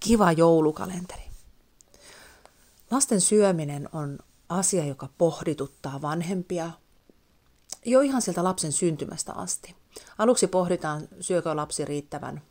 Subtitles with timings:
[0.00, 1.22] kiva joulukalenteri.
[2.90, 4.18] Lasten syöminen on
[4.48, 6.70] asia, joka pohdituttaa vanhempia
[7.84, 9.76] jo ihan sieltä lapsen syntymästä asti.
[10.18, 12.42] Aluksi pohditaan, syökö lapsi riittävän,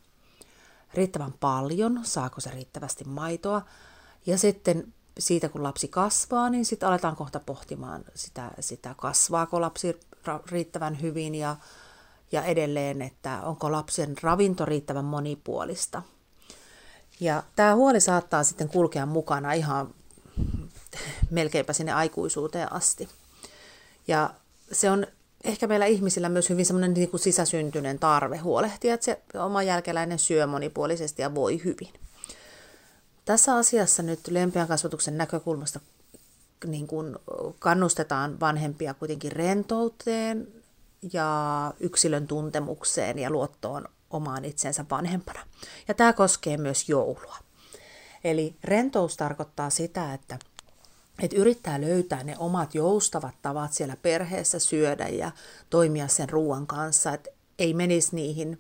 [0.94, 3.62] riittävän paljon, saako se riittävästi maitoa.
[4.26, 10.00] Ja sitten siitä, kun lapsi kasvaa, niin sitten aletaan kohta pohtimaan sitä, sitä kasvaako lapsi
[10.52, 11.56] riittävän hyvin ja,
[12.32, 16.02] ja edelleen, että onko lapsen ravinto riittävän monipuolista.
[17.20, 19.94] Ja tämä huoli saattaa sitten kulkea mukana ihan
[21.30, 23.10] melkeinpä sinne aikuisuuteen asti.
[24.08, 24.34] Ja
[24.72, 25.08] se on
[25.44, 30.20] ehkä meillä ihmisillä myös hyvin semmoinen niin kuin sisäsyntyinen tarve huolehtia, että se oma jälkeläinen
[30.20, 31.94] syö monipuolisesti ja voi hyvin.
[33.26, 35.80] Tässä asiassa nyt lempeän kasvatuksen näkökulmasta
[36.66, 37.16] niin kuin
[37.60, 40.48] kannustetaan vanhempia kuitenkin rentouteen
[41.14, 45.40] ja yksilön tuntemukseen ja luottoon omaan itsensä vanhempana.
[45.88, 47.38] Ja tämä koskee myös joulua.
[48.24, 50.40] Eli rentous tarkoittaa sitä, että,
[51.24, 55.32] että yrittää löytää ne omat joustavat tavat siellä perheessä syödä ja
[55.70, 58.60] toimia sen ruoan kanssa, että ei menisi niihin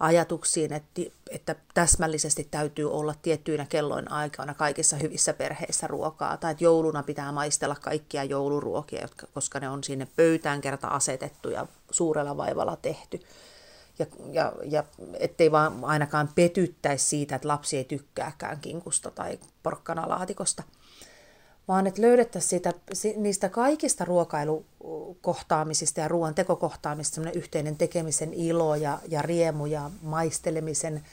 [0.00, 6.64] ajatuksiin, että, että täsmällisesti täytyy olla tiettyinä kelloin aikana kaikissa hyvissä perheissä ruokaa, tai että
[6.64, 12.76] jouluna pitää maistella kaikkia jouluruokia, koska ne on sinne pöytään kerta asetettu ja suurella vaivalla
[12.82, 13.20] tehty.
[13.98, 14.84] Ja, ja, ja
[15.18, 20.62] ettei vaan ainakaan petyttäisi siitä, että lapsi ei tykkääkään kinkusta tai porkkanalaatikosta.
[21.68, 22.72] Vaan että löydettäisiin siitä,
[23.16, 31.04] niistä kaikista ruokailukohtaamisista ja ruoan tekokohtaamisista yhteinen tekemisen ilo ja, ja riemu ja maistelemisen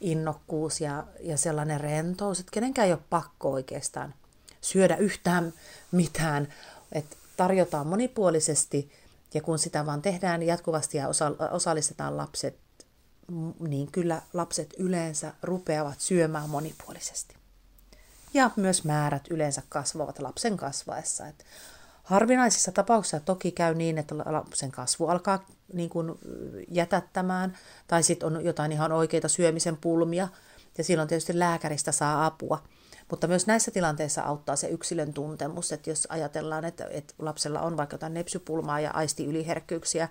[0.00, 4.14] innokkuus ja, ja sellainen rentous, että kenenkään ei ole pakko oikeastaan
[4.60, 5.52] syödä yhtään
[5.92, 6.48] mitään,
[6.92, 8.92] että tarjotaan monipuolisesti
[9.34, 12.58] ja kun sitä vaan tehdään jatkuvasti ja osa, osallistetaan lapset,
[13.60, 17.40] niin kyllä lapset yleensä rupeavat syömään monipuolisesti
[18.34, 21.26] ja myös määrät yleensä kasvavat lapsen kasvaessa.
[21.26, 21.44] Et
[22.02, 26.14] harvinaisissa tapauksissa toki käy niin, että lapsen kasvu alkaa niin kuin
[26.68, 30.28] jätättämään, tai sitten on jotain ihan oikeita syömisen pulmia,
[30.78, 32.62] ja silloin tietysti lääkäristä saa apua.
[33.10, 37.76] Mutta myös näissä tilanteissa auttaa se yksilön tuntemus, että jos ajatellaan, että, että lapsella on
[37.76, 40.08] vaikka jotain nepsypulmaa ja aistiyliherkkyyksiä,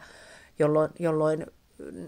[0.60, 1.46] jolloin, jolloin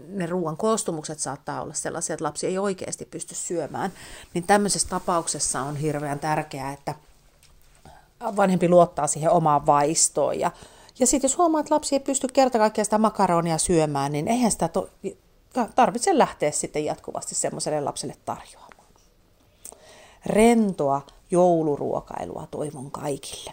[0.08, 3.92] ne ruoan koostumukset saattaa olla sellaisia, että lapsi ei oikeasti pysty syömään,
[4.34, 6.94] niin tämmöisessä tapauksessa on hirveän tärkeää, että
[8.36, 10.40] vanhempi luottaa siihen omaan vaistoon.
[10.40, 10.50] Ja,
[10.98, 14.50] ja sitten jos huomaa, että lapsi ei pysty kerta kaikkiaan sitä makaronia syömään, niin eihän
[14.50, 14.88] sitä to,
[15.74, 18.71] tarvitse lähteä sitten jatkuvasti semmoiselle lapselle tarjoamaan.
[20.26, 23.50] Rentoa jouluruokailua toivon kaikille.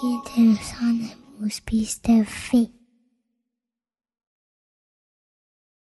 [0.00, 2.83] Kiitos Annemuus.fi